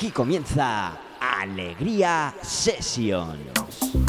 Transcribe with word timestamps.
Aquí 0.00 0.12
comienza 0.12 0.96
Alegría 1.20 2.34
Sessions. 2.40 3.99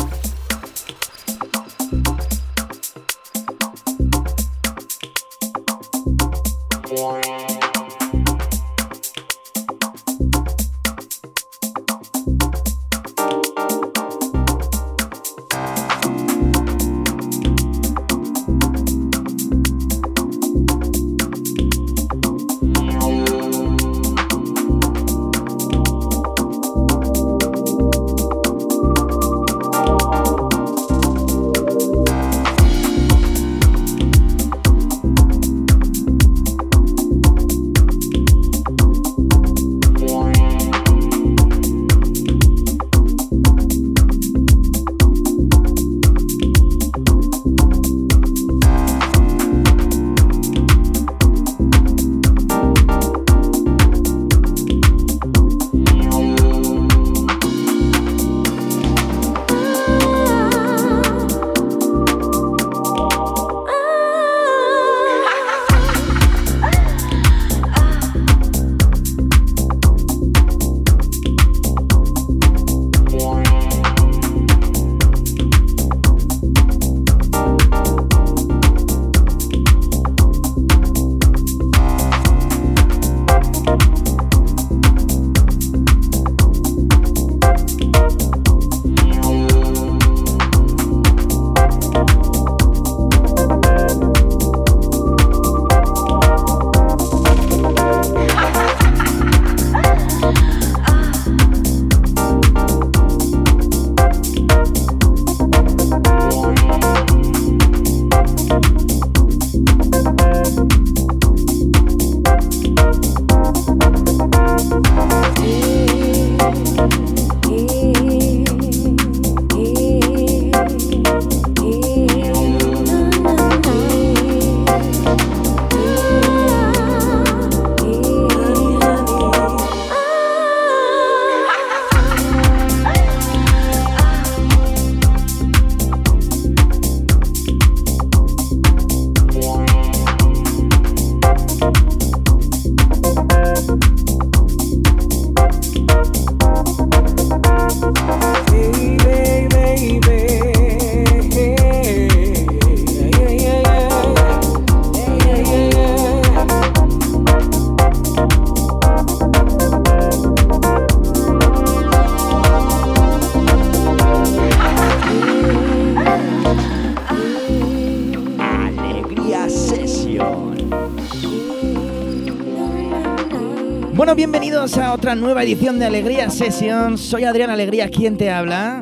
Nueva 175.22 175.44
edición 175.44 175.78
de 175.78 175.86
Alegría 175.86 176.32
Sessions. 176.32 177.00
Soy 177.00 177.26
Adrián 177.26 177.52
Alegría, 177.52 177.90
quien 177.90 178.18
te 178.18 178.32
habla. 178.32 178.82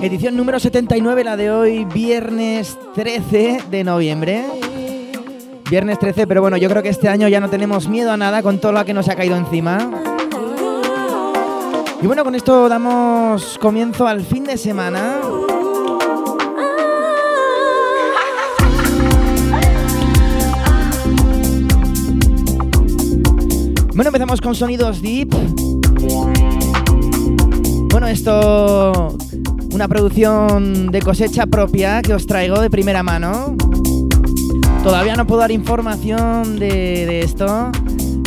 Edición 0.00 0.36
número 0.36 0.60
79, 0.60 1.24
la 1.24 1.36
de 1.36 1.50
hoy, 1.50 1.84
viernes 1.86 2.78
13 2.94 3.64
de 3.68 3.84
noviembre. 3.84 4.44
Viernes 5.68 5.98
13, 5.98 6.28
pero 6.28 6.40
bueno, 6.40 6.56
yo 6.56 6.68
creo 6.68 6.84
que 6.84 6.88
este 6.88 7.08
año 7.08 7.26
ya 7.26 7.40
no 7.40 7.50
tenemos 7.50 7.88
miedo 7.88 8.12
a 8.12 8.16
nada 8.16 8.42
con 8.42 8.60
todo 8.60 8.70
lo 8.70 8.84
que 8.84 8.94
nos 8.94 9.08
ha 9.08 9.16
caído 9.16 9.36
encima. 9.36 9.90
Y 12.00 12.06
bueno, 12.06 12.22
con 12.22 12.36
esto 12.36 12.68
damos 12.68 13.58
comienzo 13.58 14.06
al 14.06 14.20
fin 14.22 14.44
de 14.44 14.56
semana. 14.56 15.20
Bueno, 23.96 24.10
empezamos 24.10 24.42
con 24.42 24.54
sonidos 24.54 25.00
deep. 25.00 25.34
Bueno, 27.90 28.06
esto 28.08 29.16
una 29.72 29.88
producción 29.88 30.92
de 30.92 31.00
cosecha 31.00 31.46
propia 31.46 32.02
que 32.02 32.12
os 32.12 32.26
traigo 32.26 32.60
de 32.60 32.68
primera 32.68 33.02
mano. 33.02 33.56
Todavía 34.82 35.16
no 35.16 35.26
puedo 35.26 35.40
dar 35.40 35.50
información 35.50 36.58
de, 36.58 37.06
de 37.06 37.20
esto, 37.20 37.72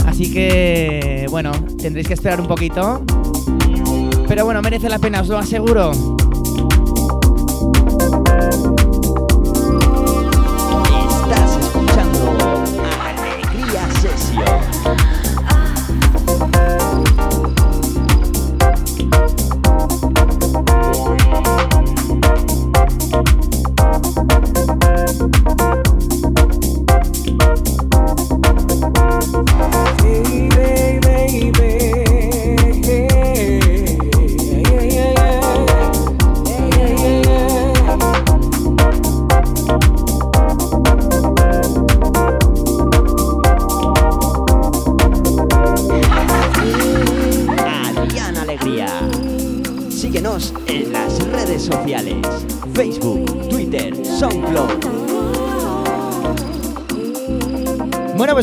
así 0.07 0.33
que 0.33 1.27
bueno, 1.29 1.51
tendréis 1.79 2.07
que 2.07 2.15
esperar 2.15 2.41
un 2.41 2.47
poquito. 2.47 3.03
Pero 4.27 4.45
bueno, 4.45 4.63
merece 4.63 4.89
la 4.89 4.97
pena, 4.97 5.21
os 5.21 5.27
lo 5.27 5.37
aseguro. 5.37 5.91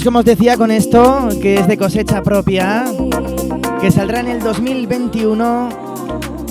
Como 0.06 0.20
os 0.20 0.24
decía 0.24 0.56
con 0.56 0.70
esto, 0.70 1.28
que 1.42 1.56
es 1.56 1.66
de 1.66 1.76
cosecha 1.76 2.22
propia, 2.22 2.84
que 3.80 3.90
saldrá 3.90 4.20
en 4.20 4.28
el 4.28 4.38
2021, 4.38 5.68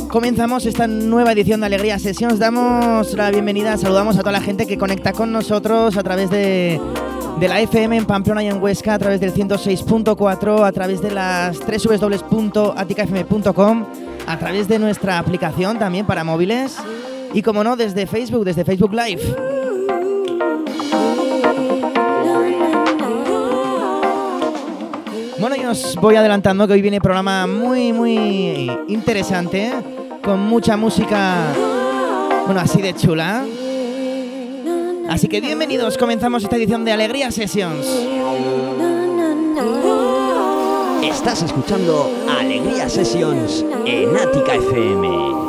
comenzamos 0.09 0.65
esta 0.65 0.87
nueva 0.87 1.31
edición 1.31 1.61
de 1.61 1.67
Alegría 1.67 1.97
Sessions. 1.97 2.37
Damos 2.37 3.13
la 3.13 3.31
bienvenida, 3.31 3.77
saludamos 3.77 4.17
a 4.17 4.19
toda 4.19 4.33
la 4.33 4.41
gente 4.41 4.67
que 4.67 4.77
conecta 4.77 5.13
con 5.13 5.31
nosotros 5.31 5.95
a 5.95 6.03
través 6.03 6.29
de 6.29 6.81
la 7.39 7.61
FM 7.61 7.95
en 7.95 8.05
Pamplona 8.05 8.43
y 8.43 8.47
en 8.47 8.61
Huesca 8.61 8.95
a 8.95 8.99
través 8.99 9.21
del 9.21 9.33
106.4, 9.33 10.67
a 10.67 10.71
través 10.73 11.01
de 11.01 11.11
las 11.11 11.57
www.aticafm.com, 11.59 13.85
a 14.27 14.37
través 14.37 14.67
de 14.67 14.79
nuestra 14.79 15.17
aplicación 15.17 15.79
también 15.79 16.05
para 16.05 16.25
móviles 16.25 16.75
y 17.33 17.41
como 17.41 17.63
no 17.63 17.77
desde 17.77 18.05
Facebook, 18.05 18.43
desde 18.43 18.65
Facebook 18.65 18.93
Live. 18.93 19.44
Bueno, 25.47 25.61
yo 25.61 25.69
os 25.69 25.95
voy 25.97 26.15
adelantando 26.15 26.65
que 26.65 26.73
hoy 26.73 26.81
viene 26.81 26.99
programa 26.99 27.45
muy, 27.45 27.93
muy 27.93 28.67
interesante, 28.87 29.71
con 30.23 30.39
mucha 30.39 30.75
música, 30.75 31.53
bueno, 32.47 32.59
así 32.59 32.81
de 32.81 32.95
chula. 32.95 33.45
Así 35.07 35.27
que 35.27 35.41
bienvenidos, 35.41 35.99
comenzamos 35.99 36.41
esta 36.41 36.55
edición 36.55 36.83
de 36.83 36.93
Alegría 36.93 37.29
Sessions. 37.29 37.85
Estás 41.03 41.43
escuchando 41.43 42.09
Alegría 42.27 42.89
Sessions 42.89 43.63
en 43.85 44.17
Ática 44.17 44.55
FM. 44.55 45.44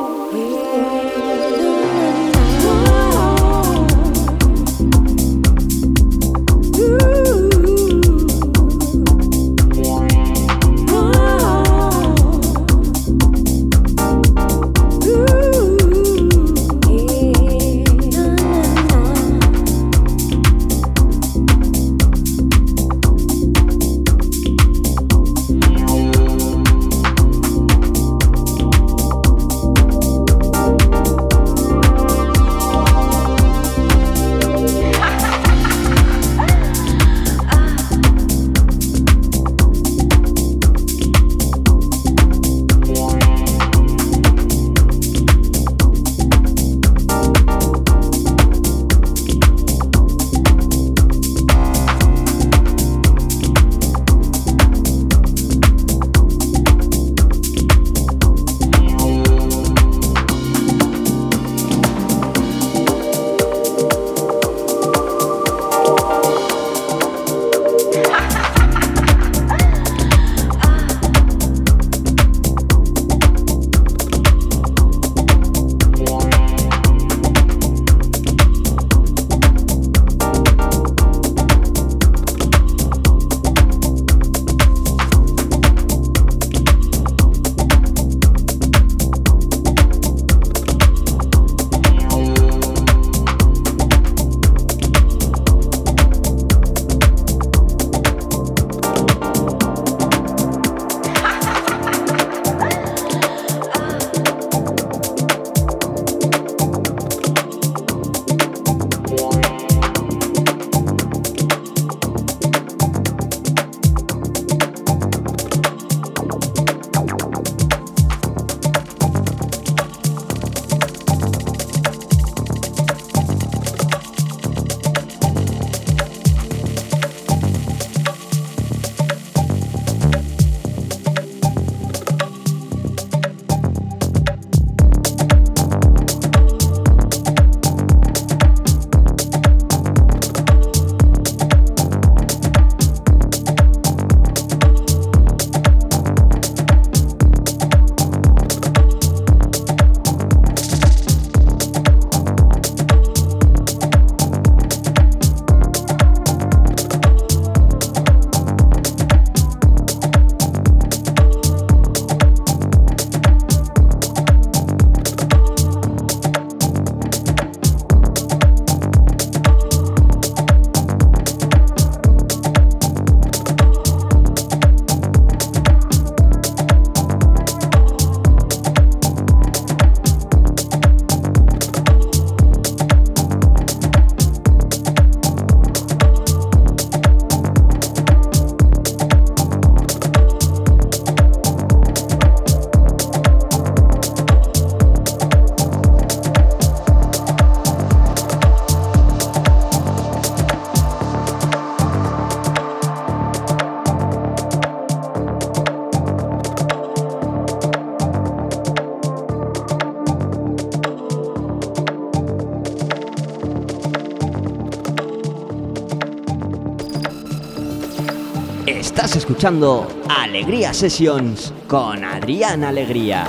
Alegría 220.09 220.75
Sessions 220.75 221.55
con 221.69 222.03
Adrián 222.03 222.65
Alegría. 222.65 223.29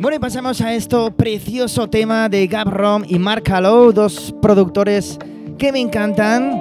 Bueno, 0.00 0.16
y 0.16 0.18
pasamos 0.18 0.60
a 0.60 0.74
esto 0.74 1.12
precioso 1.12 1.86
tema 1.88 2.28
de 2.28 2.48
Gab 2.48 2.70
Rom 2.70 3.04
y 3.06 3.20
Mark 3.20 3.44
Hallow, 3.48 3.92
dos 3.92 4.34
productores 4.42 5.16
que 5.58 5.70
me 5.70 5.78
encantan. 5.78 6.60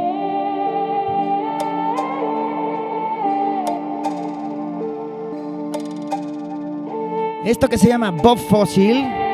Esto 7.46 7.68
que 7.68 7.80
se 7.80 7.88
llama 7.88 8.12
Bob 8.12 8.38
Fossil. 8.38 9.25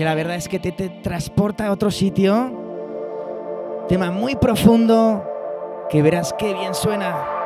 Que 0.00 0.06
la 0.06 0.14
verdad 0.14 0.36
es 0.36 0.48
que 0.48 0.58
te, 0.58 0.72
transporta 0.72 1.66
a 1.66 1.72
otro 1.72 1.90
sitio. 1.90 3.84
Tema 3.86 4.10
muy 4.10 4.34
profundo 4.34 5.22
que 5.90 6.00
verás 6.00 6.34
qué 6.38 6.54
bien 6.54 6.74
suena. 6.74 7.39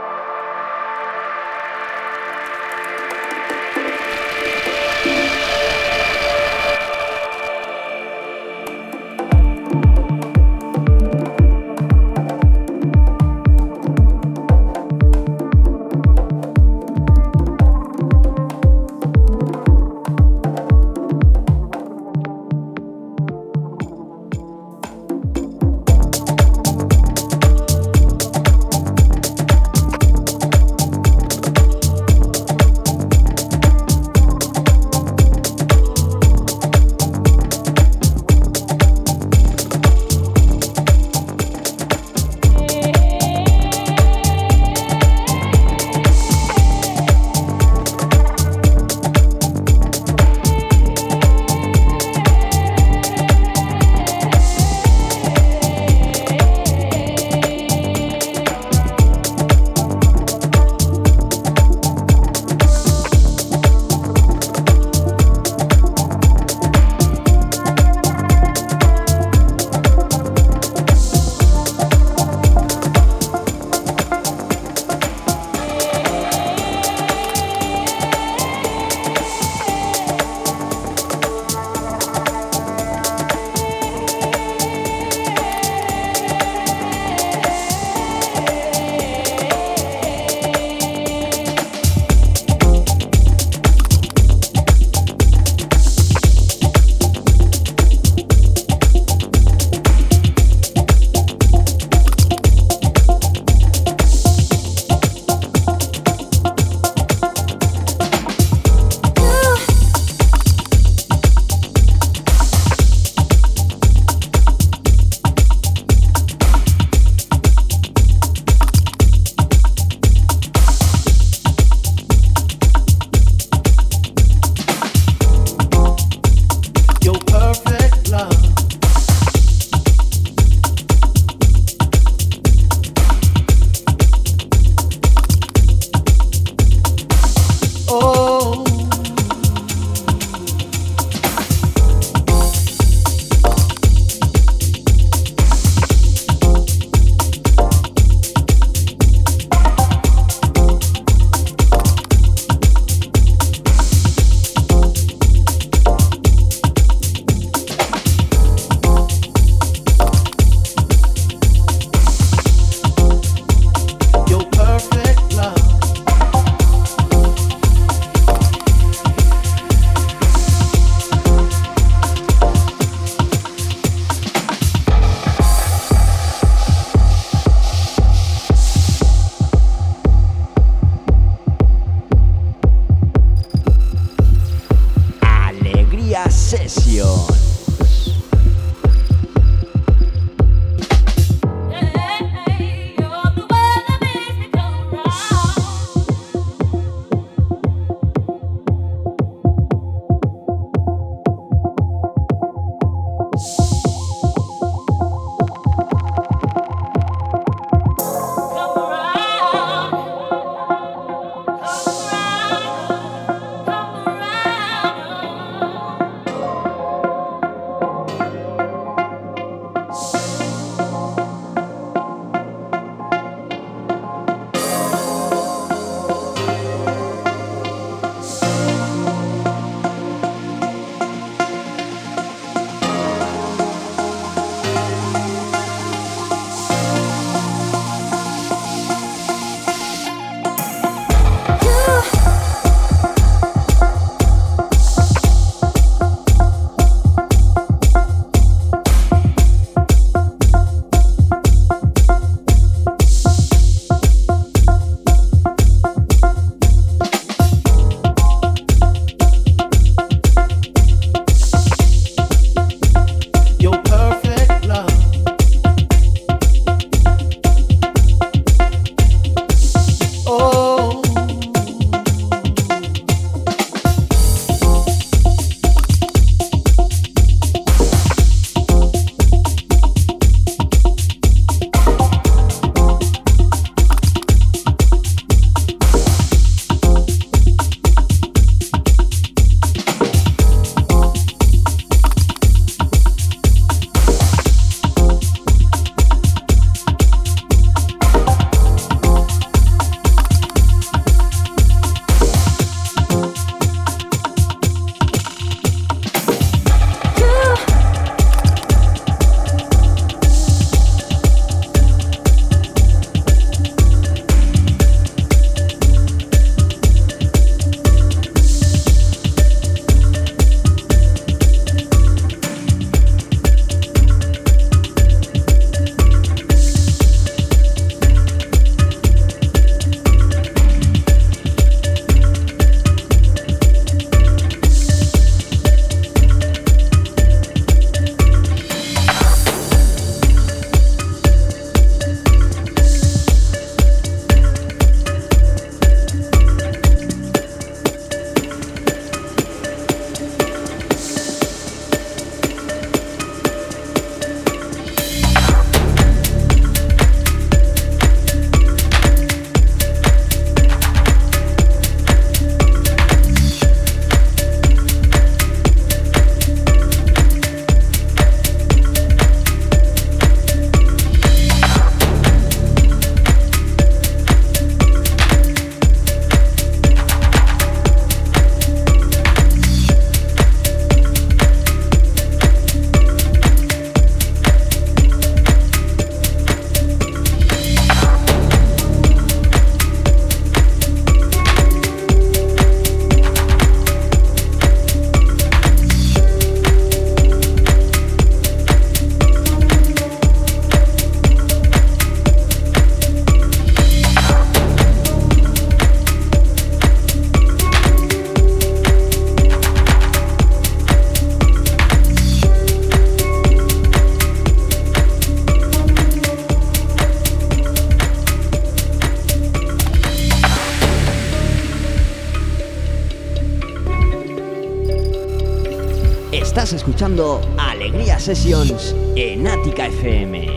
Sessions 428.25 428.97
en 429.17 429.47
Ática 429.47 429.85
FM. 429.85 430.49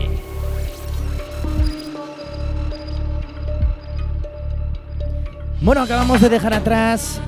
Bueno, 5.60 5.82
acabamos 5.82 6.18
de 6.22 6.30
dejar 6.30 6.54
atrás 6.54 7.20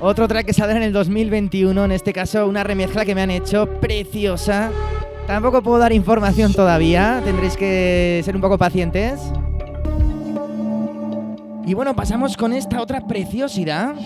otro 0.00 0.28
track 0.28 0.46
que 0.46 0.52
saldrá 0.52 0.76
en 0.76 0.84
el 0.84 0.92
2021, 0.92 1.84
en 1.84 1.90
este 1.90 2.12
caso 2.12 2.46
una 2.46 2.62
remezcla 2.62 3.04
que 3.04 3.16
me 3.16 3.22
han 3.22 3.32
hecho 3.32 3.66
preciosa. 3.80 4.70
Tampoco 5.26 5.62
puedo 5.62 5.78
dar 5.78 5.92
información 5.92 6.52
todavía, 6.52 7.20
tendréis 7.24 7.56
que 7.56 8.22
ser 8.24 8.36
un 8.36 8.40
poco 8.40 8.56
pacientes. 8.58 9.18
Y 11.66 11.74
bueno, 11.74 11.96
pasamos 11.96 12.36
con 12.36 12.52
esta 12.52 12.80
otra 12.80 13.04
preciosidad. 13.04 13.96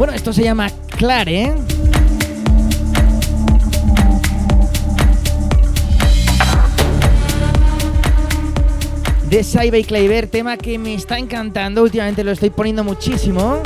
Bueno, 0.00 0.14
esto 0.14 0.32
se 0.32 0.42
llama 0.42 0.70
Clare. 0.96 1.52
De 9.28 9.44
Saiba 9.44 9.76
y 9.76 9.84
Kleiber, 9.84 10.26
tema 10.26 10.56
que 10.56 10.78
me 10.78 10.94
está 10.94 11.18
encantando. 11.18 11.82
Últimamente 11.82 12.24
lo 12.24 12.30
estoy 12.30 12.48
poniendo 12.48 12.82
muchísimo. 12.82 13.60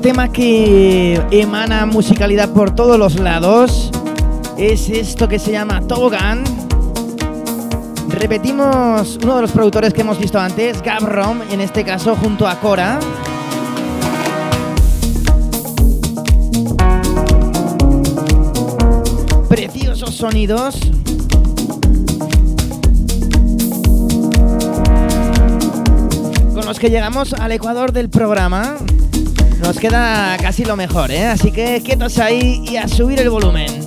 Tema 0.00 0.28
que 0.28 1.22
emana 1.30 1.86
musicalidad 1.86 2.50
por 2.50 2.74
todos 2.74 2.98
los 2.98 3.18
lados 3.20 3.90
es 4.58 4.90
esto 4.90 5.28
que 5.28 5.38
se 5.38 5.52
llama 5.52 5.80
Togan. 5.82 6.42
Repetimos 8.08 9.18
uno 9.22 9.36
de 9.36 9.42
los 9.42 9.52
productores 9.52 9.94
que 9.94 10.00
hemos 10.00 10.18
visto 10.18 10.38
antes, 10.38 10.82
Gabrom, 10.82 11.40
en 11.50 11.60
este 11.60 11.84
caso 11.84 12.16
junto 12.16 12.46
a 12.48 12.58
Cora. 12.60 12.98
Preciosos 19.48 20.14
sonidos. 20.14 20.80
Con 26.52 26.66
los 26.66 26.78
que 26.78 26.90
llegamos 26.90 27.32
al 27.32 27.52
ecuador 27.52 27.92
del 27.92 28.10
programa. 28.10 28.76
Nos 29.62 29.78
queda 29.78 30.36
casi 30.38 30.64
lo 30.64 30.76
mejor, 30.76 31.10
¿eh? 31.10 31.26
Así 31.26 31.50
que 31.52 31.82
quietos 31.82 32.18
ahí 32.18 32.62
y 32.64 32.76
a 32.76 32.88
subir 32.88 33.20
el 33.20 33.30
volumen. 33.30 33.83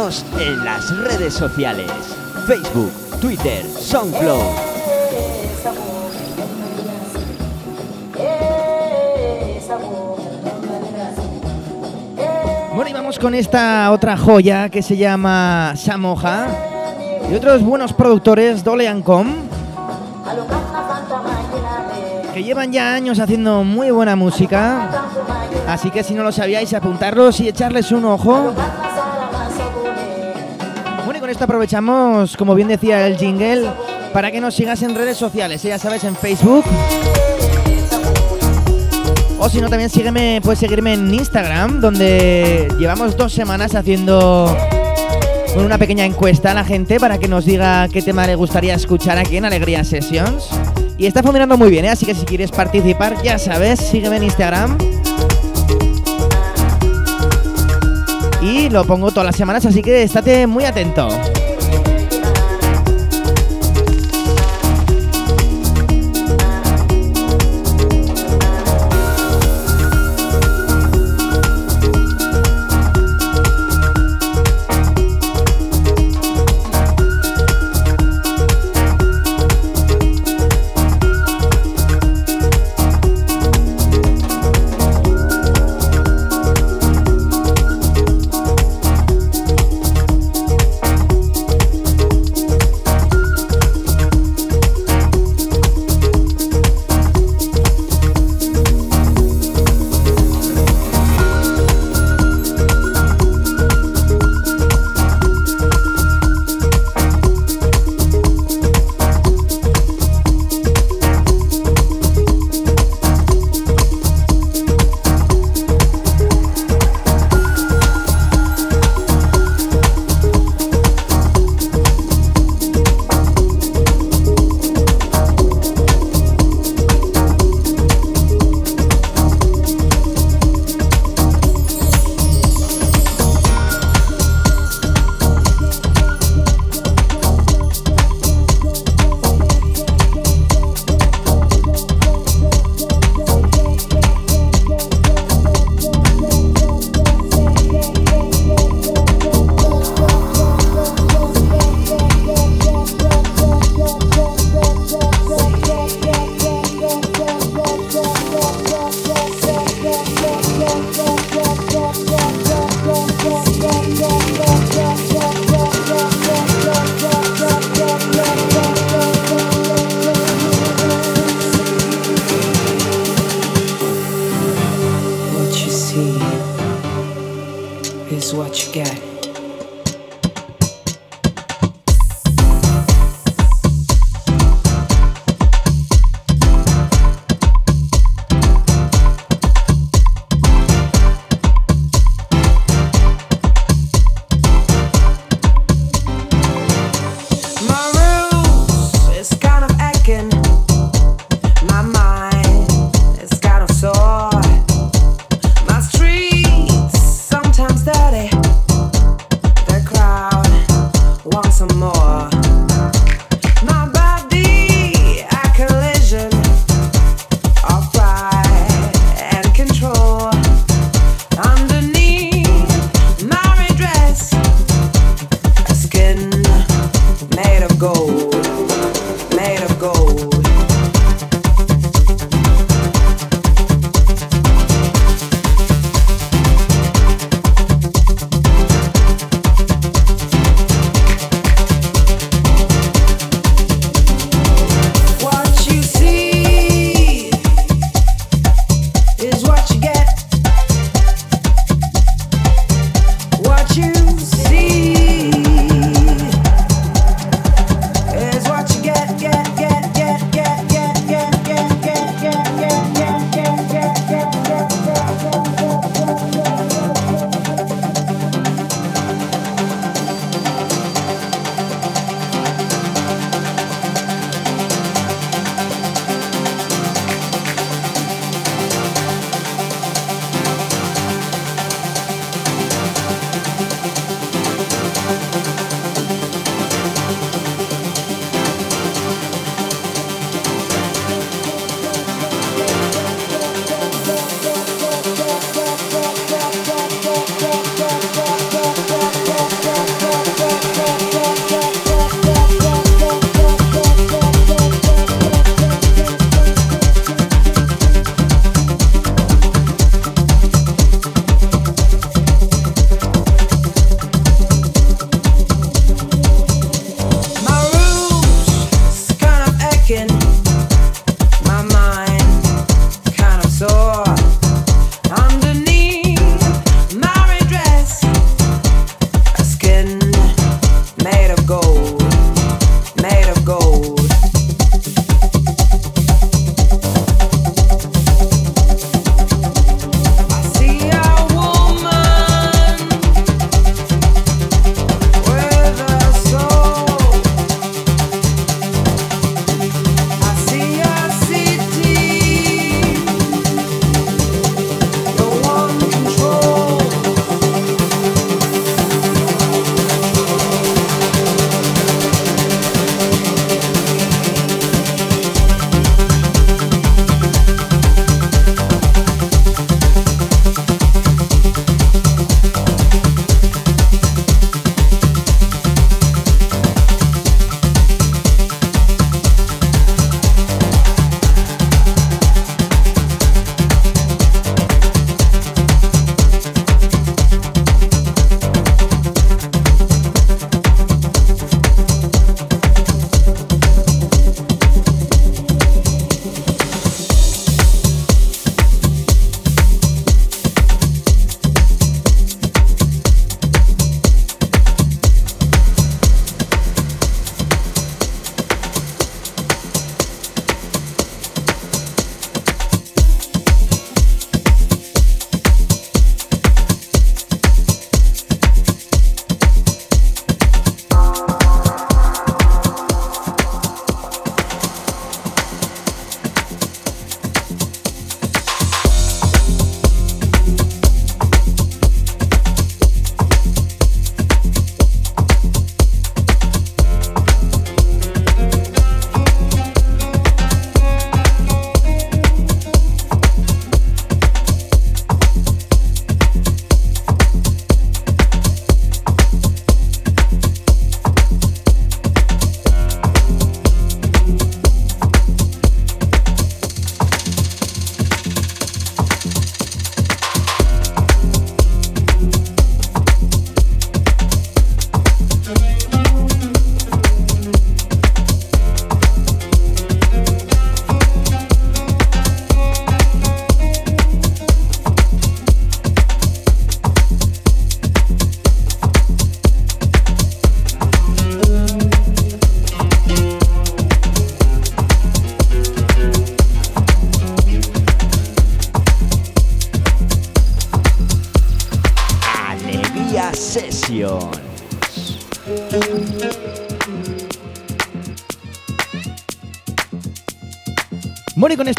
Síguenos 0.00 0.24
en 0.40 0.64
las 0.64 0.96
redes 0.96 1.34
sociales, 1.34 1.90
Facebook, 2.46 2.90
Twitter, 3.20 3.66
SoundCloud. 3.66 4.40
Bueno, 12.74 12.88
y 12.88 12.92
vamos 12.94 13.18
con 13.18 13.34
esta 13.34 13.90
otra 13.90 14.16
joya 14.16 14.70
que 14.70 14.82
se 14.82 14.96
llama 14.96 15.74
Samoja 15.76 16.46
y 17.30 17.34
otros 17.34 17.62
buenos 17.62 17.92
productores, 17.92 18.64
Dole 18.64 19.02
Com, 19.02 19.34
que 22.32 22.42
llevan 22.42 22.72
ya 22.72 22.94
años 22.94 23.18
haciendo 23.20 23.64
muy 23.64 23.90
buena 23.90 24.16
música. 24.16 24.88
Así 25.68 25.90
que 25.90 26.02
si 26.02 26.14
no 26.14 26.22
lo 26.22 26.32
sabíais, 26.32 26.72
apuntarlos 26.72 27.38
y 27.40 27.48
echarles 27.48 27.92
un 27.92 28.06
ojo. 28.06 28.54
Con 31.30 31.34
esto 31.34 31.44
aprovechamos, 31.44 32.36
como 32.36 32.56
bien 32.56 32.66
decía 32.66 33.06
el 33.06 33.16
jingle, 33.16 33.70
para 34.12 34.32
que 34.32 34.40
nos 34.40 34.52
sigas 34.52 34.82
en 34.82 34.96
redes 34.96 35.16
sociales, 35.16 35.64
¿eh? 35.64 35.68
ya 35.68 35.78
sabes, 35.78 36.02
en 36.02 36.16
Facebook. 36.16 36.64
O 39.38 39.48
si 39.48 39.60
no, 39.60 39.68
también 39.68 39.90
sígueme, 39.90 40.40
puedes 40.42 40.58
seguirme 40.58 40.94
en 40.94 41.14
Instagram, 41.14 41.80
donde 41.80 42.66
llevamos 42.80 43.16
dos 43.16 43.32
semanas 43.32 43.76
haciendo 43.76 44.52
una 45.56 45.78
pequeña 45.78 46.04
encuesta 46.04 46.50
a 46.50 46.54
la 46.54 46.64
gente 46.64 46.98
para 46.98 47.18
que 47.18 47.28
nos 47.28 47.44
diga 47.44 47.86
qué 47.86 48.02
tema 48.02 48.26
le 48.26 48.34
gustaría 48.34 48.74
escuchar 48.74 49.16
aquí 49.16 49.36
en 49.36 49.44
Alegría 49.44 49.84
Sessions. 49.84 50.48
Y 50.98 51.06
está 51.06 51.22
funcionando 51.22 51.56
muy 51.56 51.70
bien, 51.70 51.84
¿eh? 51.84 51.90
así 51.90 52.06
que 52.06 52.14
si 52.16 52.26
quieres 52.26 52.50
participar, 52.50 53.22
ya 53.22 53.38
sabes, 53.38 53.78
sígueme 53.78 54.16
en 54.16 54.24
Instagram. 54.24 54.76
Y 58.42 58.70
lo 58.70 58.84
pongo 58.84 59.10
todas 59.10 59.26
las 59.26 59.36
semanas, 59.36 59.66
así 59.66 59.82
que 59.82 60.02
estate 60.02 60.46
muy 60.46 60.64
atento. 60.64 61.08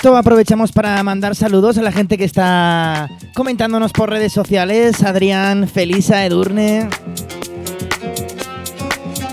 Esto 0.01 0.17
aprovechamos 0.17 0.71
para 0.71 1.03
mandar 1.03 1.35
saludos 1.35 1.77
a 1.77 1.83
la 1.83 1.91
gente 1.91 2.17
que 2.17 2.23
está 2.23 3.07
comentándonos 3.35 3.91
por 3.93 4.09
redes 4.09 4.33
sociales. 4.33 5.03
Adrián, 5.03 5.67
Felisa, 5.67 6.25
Edurne. 6.25 6.89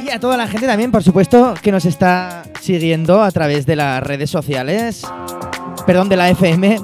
Y 0.04 0.10
a 0.10 0.20
toda 0.20 0.36
la 0.36 0.46
gente 0.46 0.66
también, 0.66 0.92
por 0.92 1.02
supuesto, 1.02 1.54
que 1.62 1.72
nos 1.72 1.86
está 1.86 2.42
siguiendo 2.60 3.22
a 3.22 3.30
través 3.30 3.64
de 3.64 3.76
las 3.76 4.02
redes 4.02 4.28
sociales. 4.28 5.06
Perdón, 5.86 6.10
de 6.10 6.16
la 6.16 6.28
FM, 6.28 6.80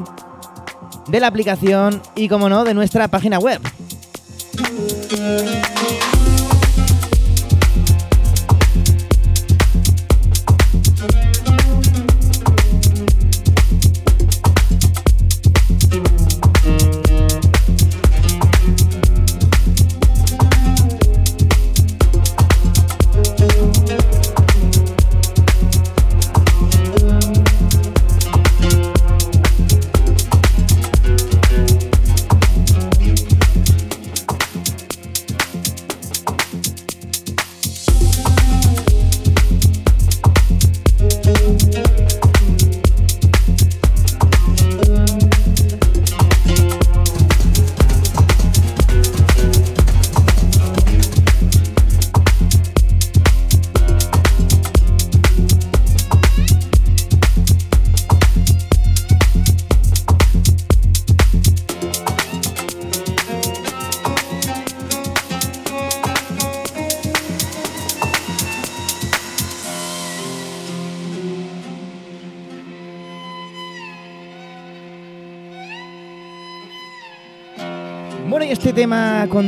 de 1.09 1.20
la 1.20 1.26
aplicación 1.26 2.01
y, 2.14 2.28
como 2.28 2.49
no, 2.49 2.64
de 2.64 2.72
nuestra 2.72 3.09
página 3.09 3.39
web. 3.39 3.61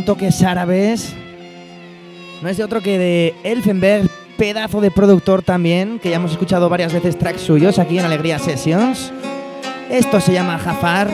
Toques 0.07 0.41
árabes 0.45 1.13
no 2.41 2.49
es 2.49 2.57
de 2.57 2.65
otro 2.65 2.81
que 2.81 2.97
de 2.97 3.35
Elfenberg, 3.43 4.09
pedazo 4.39 4.81
de 4.81 4.93
productor 4.93 5.43
también, 5.43 5.99
que 5.99 6.11
ya 6.11 6.17
hemos 6.17 6.31
escuchado 6.31 6.69
varias 6.69 6.93
veces 6.93 7.19
tracks 7.19 7.41
suyos 7.41 7.81
aquí 7.81 7.99
en 7.99 8.05
Alegría 8.05 8.39
Sessions. 8.39 9.13
Esto 9.91 10.21
se 10.21 10.33
llama 10.33 10.59
Jafar 10.59 11.11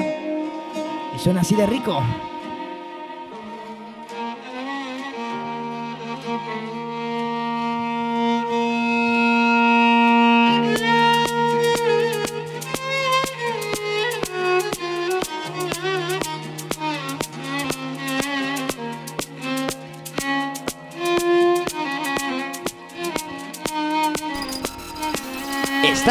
y 1.16 1.18
suena 1.18 1.40
así 1.40 1.54
de 1.54 1.66
rico. 1.66 2.02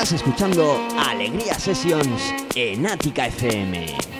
Estás 0.02 0.14
escuchando 0.20 0.80
Alegría 0.98 1.54
Sessions 1.54 2.34
en 2.56 2.88
Ática 2.88 3.28
FM. 3.28 4.11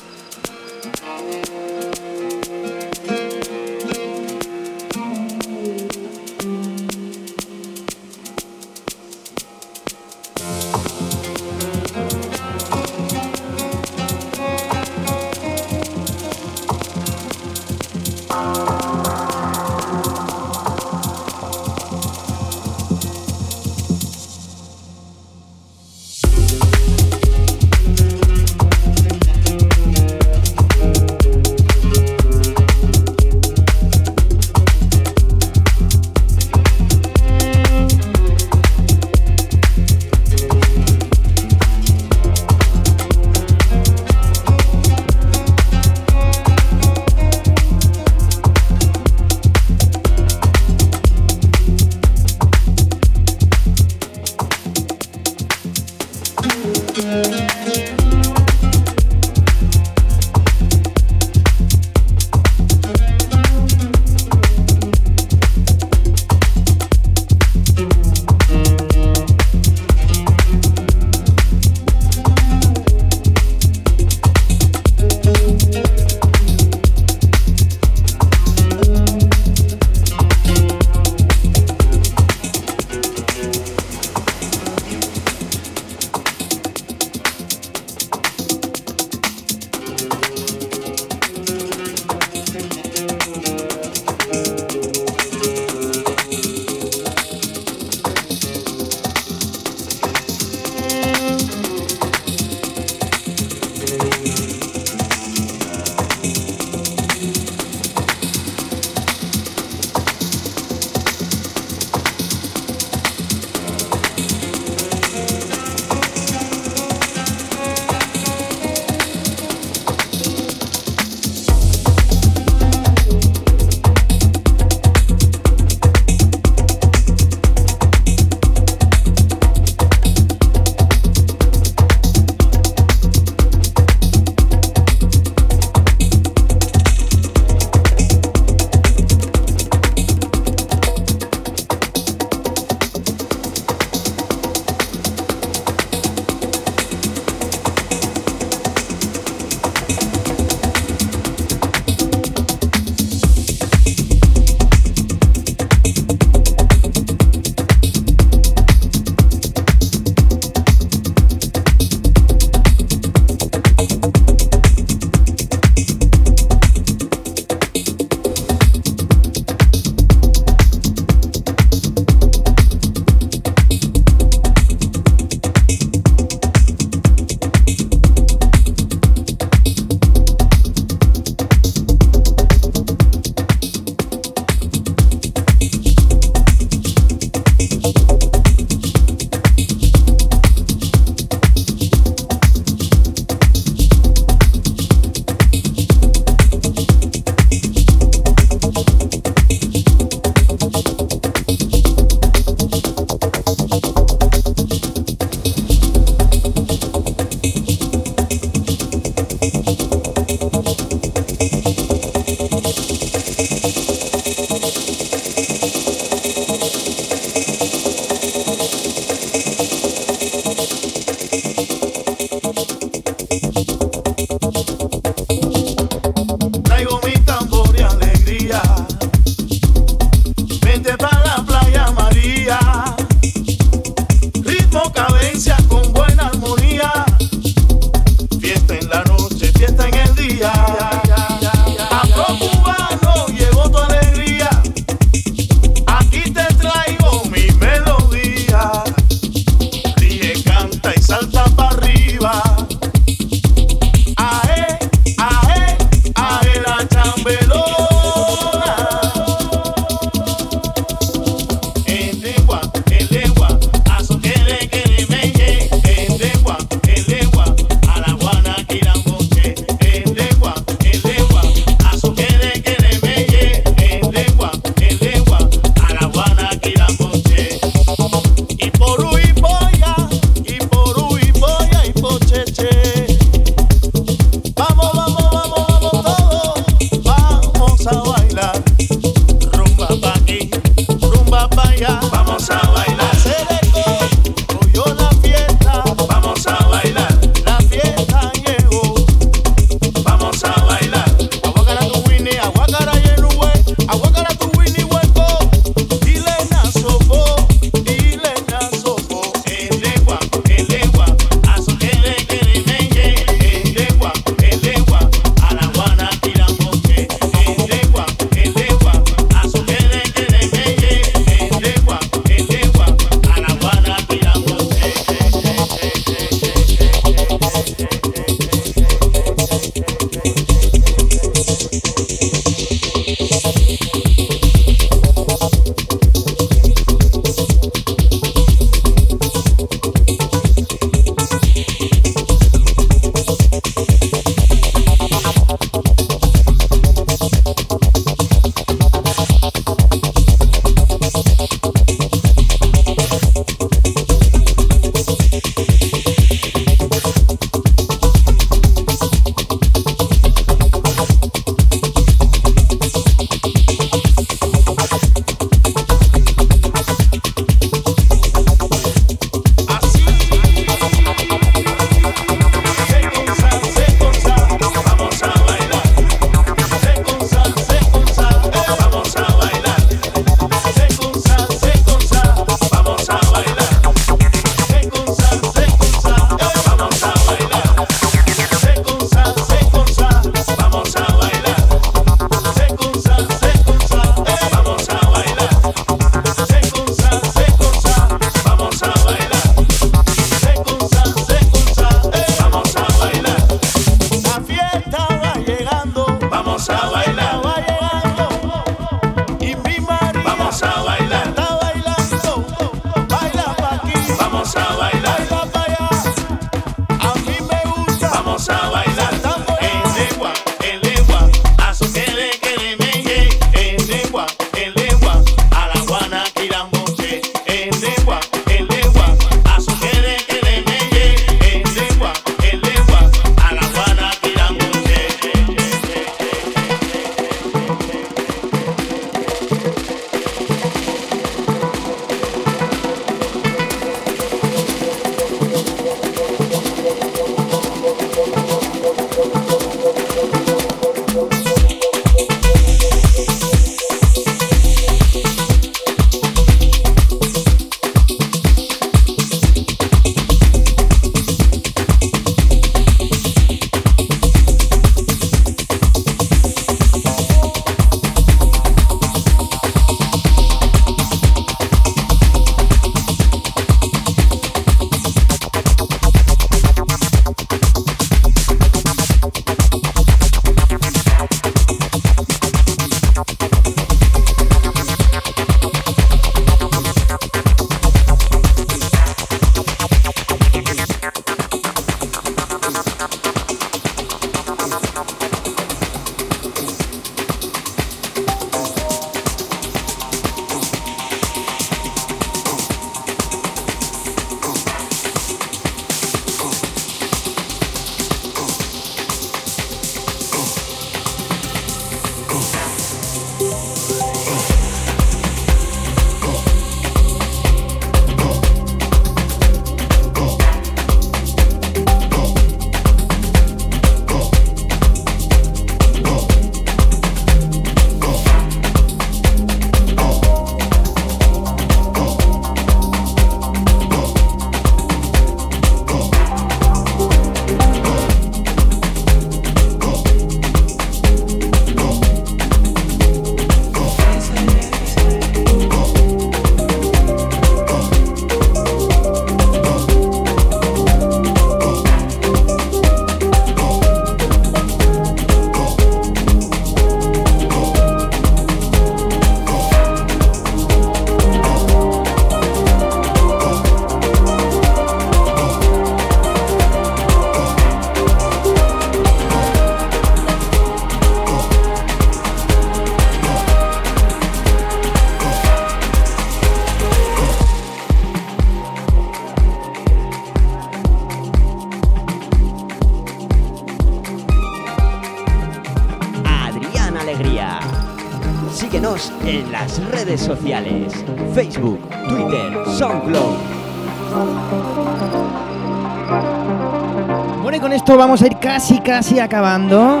Con 597.68 597.74
esto 597.74 597.98
vamos 597.98 598.22
a 598.22 598.26
ir 598.26 598.38
casi, 598.38 598.80
casi 598.80 599.20
acabando. 599.20 600.00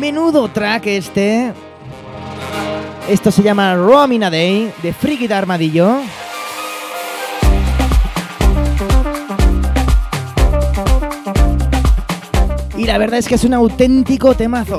Menudo 0.00 0.48
track 0.48 0.86
este. 0.86 1.52
Esto 3.06 3.30
se 3.30 3.42
llama 3.42 3.74
Romina 3.74 4.30
Day 4.30 4.72
de 4.82 4.94
Friki 4.94 5.30
Armadillo. 5.30 5.98
Y 12.78 12.84
la 12.84 12.96
verdad 12.96 13.18
es 13.18 13.28
que 13.28 13.34
es 13.34 13.44
un 13.44 13.52
auténtico 13.52 14.34
temazo. 14.34 14.78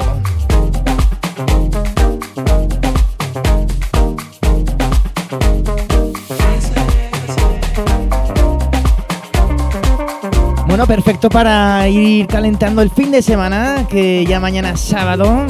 Bueno, 10.76 10.88
perfecto 10.88 11.30
para 11.30 11.88
ir 11.88 12.28
calentando 12.28 12.82
el 12.82 12.90
fin 12.90 13.10
de 13.10 13.22
semana, 13.22 13.88
que 13.90 14.26
ya 14.26 14.42
mañana 14.42 14.72
es 14.72 14.82
sábado. 14.82 15.46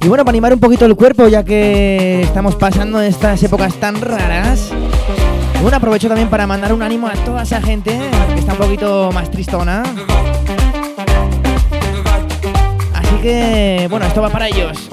Y 0.00 0.08
bueno, 0.08 0.24
para 0.24 0.30
animar 0.30 0.54
un 0.54 0.60
poquito 0.60 0.86
el 0.86 0.96
cuerpo, 0.96 1.28
ya 1.28 1.44
que 1.44 2.22
estamos 2.22 2.54
pasando 2.54 3.02
estas 3.02 3.42
épocas 3.42 3.74
tan 3.74 4.00
raras. 4.00 4.70
Bueno, 5.60 5.76
aprovecho 5.76 6.08
también 6.08 6.30
para 6.30 6.46
mandar 6.46 6.72
un 6.72 6.82
ánimo 6.82 7.06
a 7.06 7.12
toda 7.12 7.42
esa 7.42 7.60
gente 7.60 8.00
que 8.32 8.40
está 8.40 8.52
un 8.52 8.58
poquito 8.60 9.10
más 9.12 9.30
tristona. 9.30 9.82
Así 12.94 13.16
que, 13.20 13.88
bueno, 13.90 14.06
esto 14.06 14.22
va 14.22 14.30
para 14.30 14.48
ellos. 14.48 14.88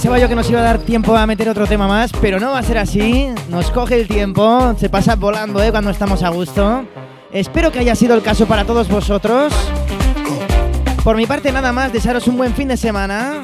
Pensaba 0.00 0.18
yo 0.18 0.30
que 0.30 0.34
nos 0.34 0.48
iba 0.48 0.60
a 0.60 0.62
dar 0.62 0.78
tiempo 0.78 1.14
a 1.14 1.26
meter 1.26 1.46
otro 1.50 1.66
tema 1.66 1.86
más, 1.86 2.10
pero 2.22 2.40
no 2.40 2.52
va 2.52 2.60
a 2.60 2.62
ser 2.62 2.78
así. 2.78 3.28
Nos 3.50 3.70
coge 3.70 4.00
el 4.00 4.08
tiempo, 4.08 4.74
se 4.78 4.88
pasa 4.88 5.14
volando 5.14 5.62
¿eh? 5.62 5.70
cuando 5.70 5.90
estamos 5.90 6.22
a 6.22 6.30
gusto. 6.30 6.86
Espero 7.30 7.70
que 7.70 7.80
haya 7.80 7.94
sido 7.94 8.14
el 8.14 8.22
caso 8.22 8.46
para 8.46 8.64
todos 8.64 8.88
vosotros. 8.88 9.52
Por 11.04 11.16
mi 11.16 11.26
parte 11.26 11.52
nada 11.52 11.70
más, 11.72 11.92
desearos 11.92 12.26
un 12.28 12.38
buen 12.38 12.54
fin 12.54 12.68
de 12.68 12.78
semana. 12.78 13.42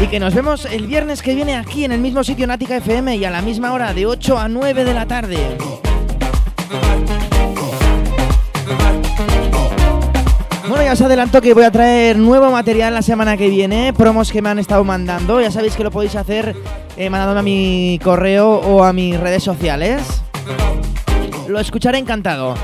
Y 0.00 0.06
que 0.06 0.18
nos 0.18 0.32
vemos 0.34 0.64
el 0.64 0.86
viernes 0.86 1.20
que 1.20 1.34
viene 1.34 1.54
aquí 1.54 1.84
en 1.84 1.92
el 1.92 2.00
mismo 2.00 2.24
sitio 2.24 2.46
Nática 2.46 2.78
FM 2.78 3.16
y 3.16 3.26
a 3.26 3.30
la 3.30 3.42
misma 3.42 3.74
hora 3.74 3.92
de 3.92 4.06
8 4.06 4.38
a 4.38 4.48
9 4.48 4.86
de 4.86 4.94
la 4.94 5.04
tarde. 5.04 5.58
Os 10.90 11.00
adelanto 11.00 11.40
que 11.40 11.54
voy 11.54 11.64
a 11.64 11.70
traer 11.70 12.18
nuevo 12.18 12.50
material 12.50 12.92
la 12.92 13.00
semana 13.00 13.38
que 13.38 13.48
viene, 13.48 13.94
promos 13.94 14.30
que 14.30 14.42
me 14.42 14.50
han 14.50 14.58
estado 14.58 14.84
mandando. 14.84 15.40
Ya 15.40 15.50
sabéis 15.50 15.74
que 15.74 15.82
lo 15.82 15.90
podéis 15.90 16.16
hacer 16.16 16.54
eh, 16.98 17.08
mandándome 17.08 17.40
a 17.40 17.42
mi 17.42 18.00
correo 18.04 18.56
o 18.56 18.84
a 18.84 18.92
mis 18.92 19.18
redes 19.18 19.42
sociales. 19.42 20.02
Lo 21.48 21.58
escucharé 21.58 21.96
encantado. 21.96 22.54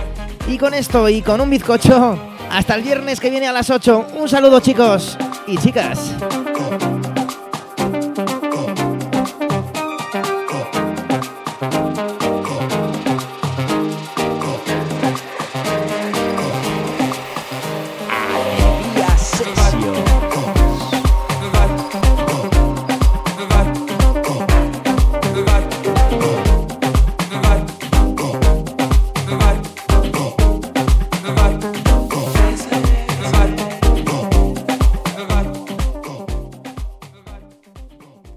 Y 0.46 0.58
con 0.58 0.74
esto 0.74 1.08
y 1.08 1.22
con 1.22 1.40
un 1.40 1.48
bizcocho, 1.48 2.18
hasta 2.50 2.74
el 2.74 2.82
viernes 2.82 3.18
que 3.18 3.30
viene 3.30 3.48
a 3.48 3.52
las 3.52 3.70
8. 3.70 4.08
Un 4.18 4.28
saludo 4.28 4.60
chicos 4.60 5.16
y 5.46 5.56
chicas. 5.56 6.14